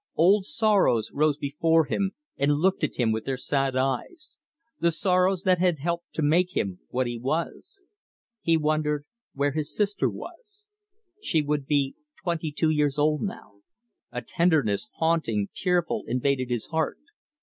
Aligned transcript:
Old 0.15 0.45
sorrows 0.45 1.11
rose 1.13 1.37
before 1.37 1.85
him 1.85 2.13
and 2.35 2.53
looked 2.57 2.83
at 2.83 2.95
him 2.95 3.11
with 3.11 3.25
their 3.25 3.37
sad 3.37 3.75
eyes; 3.75 4.39
the 4.79 4.89
sorrows 4.89 5.43
that 5.43 5.59
had 5.59 5.77
helped 5.77 6.11
to 6.13 6.23
make 6.23 6.57
him 6.57 6.79
what 6.89 7.05
he 7.05 7.19
was. 7.19 7.83
He 8.41 8.57
wondered 8.57 9.05
where 9.35 9.51
his 9.51 9.75
sister 9.75 10.09
was. 10.09 10.65
She 11.21 11.43
would 11.43 11.67
be 11.67 11.93
twenty 12.23 12.51
two 12.51 12.71
years 12.71 12.97
old 12.97 13.21
now. 13.21 13.61
A 14.11 14.23
tenderness, 14.23 14.89
haunting, 14.95 15.49
tearful, 15.53 16.03
invaded 16.07 16.49
his 16.49 16.65
heart. 16.65 16.97